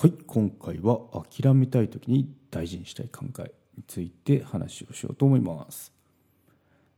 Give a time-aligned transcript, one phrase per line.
[0.00, 0.98] はい今回は
[1.30, 5.92] 諦めたい時に大事にしたい考えについて話をしようと思います。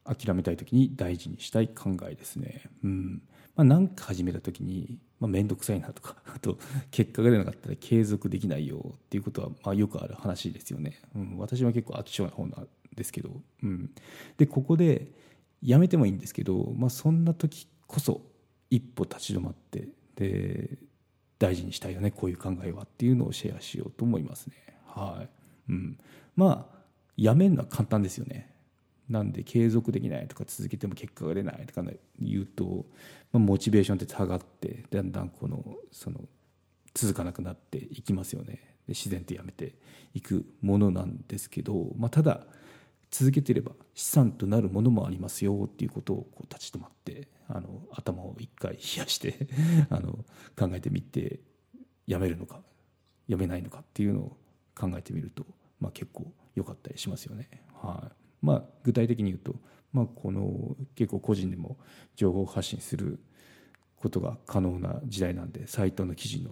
[0.04, 2.62] 諦めたい時に大事にしたい考えですね。
[2.84, 3.22] うん。
[3.56, 6.58] まあ、何か始めた時にまあ、面倒くさいなとか あと
[6.92, 13.90] 結果が出なかったら継続できないよっていうことはまあよくある話ですよね、うん、私は結構飽き性な方なんですけど、うん、
[14.36, 15.10] でここで
[15.60, 18.20] やめてもいいんですけど、まあ、そんな時こそ
[18.70, 20.78] 一歩立ち止まってで
[21.42, 24.54] 大事にしたいよねこういう考えはっていうのをシェアしようと思いますね。
[24.86, 25.28] はい
[25.70, 25.98] うん、
[26.36, 26.78] まあ
[27.16, 28.54] やめるのは簡単ですよね。
[29.08, 31.82] なんで継続できないとか続けても結果が出ないとか
[32.20, 32.86] 言うと、
[33.32, 36.20] まあ、モチベーションって下がってだんだんこのその
[36.94, 39.74] 続かなくなっていきますよねで自然とやめて
[40.14, 42.46] いくものなんですけど、まあ、ただ
[43.10, 47.81] 続けてれば資産となるものもありますよっていうことをこう立ち止まってあの
[48.62, 49.48] 回冷やして
[49.90, 50.24] あの
[50.56, 51.40] 考えてみて
[52.06, 52.60] やめるのか
[53.26, 54.36] やめないのかっていうのを
[54.74, 55.44] 考えてみると、
[55.80, 57.48] まあ、結構良かったりしますよね。
[57.74, 58.12] はい。
[58.44, 59.54] まあ、具体的に言うと、
[59.92, 61.78] まあ、この結構個人でも
[62.16, 63.20] 情報発信する
[63.96, 66.50] ことが可能な時代なんでサイトの記事の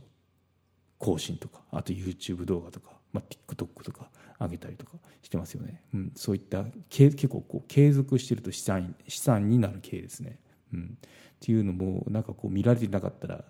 [0.99, 10.39] 更新とかあと YouTube 動画とか、まあ、TikTok とか上げたりとかしてますよね、うん、そういった結構こう継続してると資産資産になる系ですね、
[10.73, 11.09] うん、っ
[11.41, 13.45] ていうのもなんかこう見られてなかったら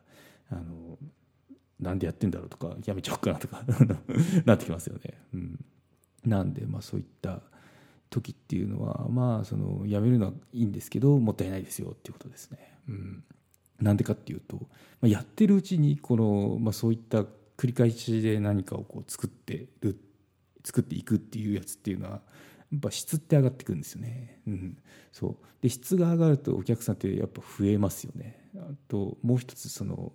[0.51, 0.99] あの
[1.79, 3.63] なんでやってんだろうとかやめちゃおうかなとか
[4.45, 5.65] なってきますよね、うん、
[6.25, 7.43] なんでまあそういった
[8.11, 12.59] 時っていうのはまあそのやめるのはいいんですけどもったいないですよっていうことですね。
[12.89, 13.25] うん、
[13.81, 14.67] なんでかっていうと、ま
[15.03, 17.23] あ、やってるうちにこの、まあ、そういった
[17.57, 19.97] 繰り返しで何かをこう作ってる
[20.65, 22.21] 作っていくっていうやつっていうのは
[22.73, 24.41] やっぱ質って上がってくるんですよね。
[24.47, 24.79] うん、
[25.13, 28.41] そうで質が上がるとお客さんってやっぱ増えますよね。
[28.57, 30.13] あともう一つその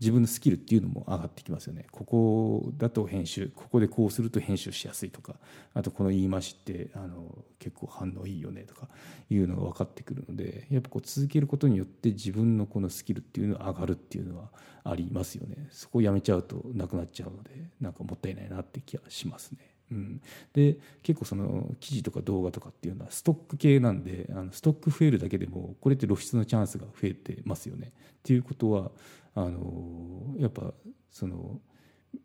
[0.00, 1.86] 自分のスキルっていうのも上がってきますよね。
[1.90, 5.36] ここだと編集ここでこうすると編集しやすいとか
[5.74, 8.88] あとこの言い回しってあの結構反応いいよねとか
[9.30, 14.50] いうのが分かってくるのでやっぱこう続けることによって自分のこのスキルっていうのが上がるっていうのは
[14.84, 15.68] ありますよね。
[15.70, 17.50] そこをやめちゃうとなくなっちゃうので
[17.80, 19.75] なんかもったいないなって気がしますね。
[19.90, 20.20] うん、
[20.52, 27.92] で結構その記事とか動画とかっていうのはストック系なんであのストック増えるだけでもこれって露出のチャンスが増えてますよね。
[27.92, 28.90] っていうことは
[29.34, 30.74] あのやっぱ
[31.10, 31.60] その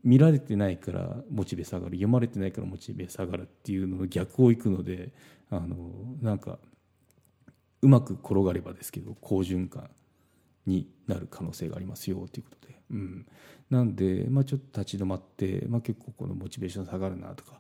[0.04, 5.12] 見られてないからモチベ下がる読まれてないからモチベ下がるっていうのの逆をいくので
[5.50, 5.78] あの
[6.22, 6.58] なんか
[7.82, 9.90] うまく転がればですけど好循環
[10.66, 13.28] になる可能性がありますよということで、うん、
[13.70, 17.60] なんで、まあ、ちょっと立ち止まって、まあ、結構このモチベーション下がるなとか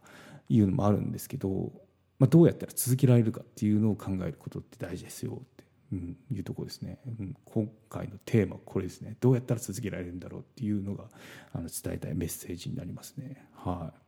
[0.49, 1.71] いうのもあるんですけど、
[2.19, 5.63] まあ、どうやったら続けられるかっていうのを考えることって大事ですよって、
[5.93, 9.15] うん、いうとこですね、うん、今回のテーマこれですね。
[9.19, 11.05] どうやったら続けられるんだろうっていうのが
[11.53, 13.45] あの伝えたいメッセージになりますね。
[13.55, 14.01] はい。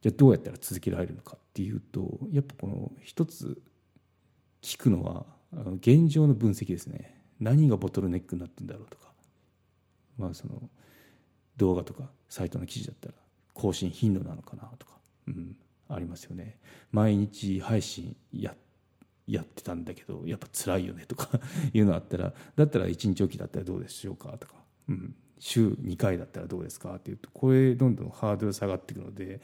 [0.00, 3.60] じゃあどうやったら続けられるのかっていうとやっぱこの一つ
[4.62, 5.26] 聞くのは
[5.80, 7.17] 現状の分析ですね。
[7.40, 9.08] 何がボトルネックになってんだろうとか。
[10.18, 10.60] まあその
[11.56, 13.14] 動画とかサイトの記事だったら
[13.54, 14.92] 更新頻度なのかなとか、
[15.28, 15.56] うん、
[15.88, 16.58] ありますよね。
[16.92, 18.54] 毎日配信や
[19.26, 21.28] やってたんだけどやっぱ辛いよねとか
[21.72, 24.54] いうのあったらだったら1日おきだったらどうでしょうかとか、
[24.88, 29.42] うん、週2回だったらどうですかっていうとこれどんどんハードル下がっていくので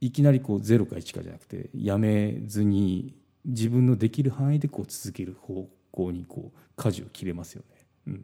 [0.00, 3.14] いきなりこう0か1かじゃなくてやめずに
[3.48, 7.62] 自分のできる範囲でこう続ける方向にこう舵を切れますよ
[8.06, 8.14] ね、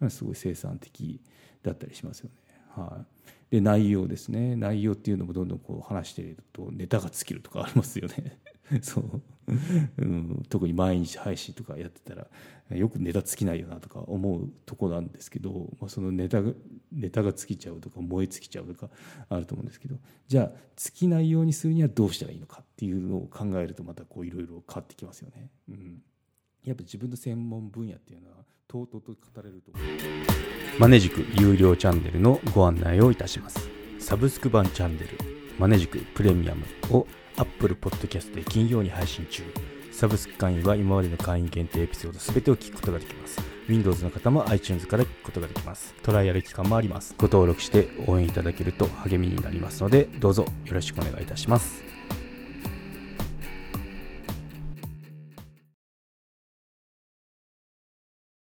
[0.00, 1.20] うん、すごい生産的
[1.62, 2.44] だったりしますよね。
[2.76, 3.04] は
[3.50, 4.56] い、で内容ですね。
[4.56, 8.38] 内容っていうのもどんどんこう話しているとネタが尽きるとかありますよね。
[8.82, 9.20] そう、
[9.98, 12.26] うん、特に毎日配信とかやってたら
[12.76, 16.42] よくネタ尽きないよなとか思うとこなんですけど、まあ、そのネタ
[16.94, 18.88] ネタが尽きちゃうとか燃え尽きちゃうとか
[19.28, 19.96] あると思うんですけど
[20.28, 25.50] じゃあ尽きないようにするにはどうしたらいいのかっていうのを考えるとまたこういろいろ変わってきますよね。
[25.68, 26.02] うん。
[26.64, 28.36] やっぱ自分の専門分野っていうのは
[28.66, 29.72] とうとうと語れると
[30.78, 33.68] マネジク有料チャンネルのご案内をいたします。
[33.98, 35.18] サブスク版チャンネル
[35.58, 39.42] マネジクプレミアムを Apple Podcast で金曜に配信中。
[39.94, 43.40] サブスク会員は今までの会員限定エピソード全てを聞くことができます。
[43.68, 45.94] Windows の方も iTunes から聞くことができます。
[46.02, 47.14] トライアル期間もあります。
[47.16, 51.93] ご登録して応援いただけると励みになりますのでどうぞよろしくお願いいたします。